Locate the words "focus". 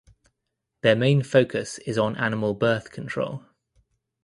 1.21-1.77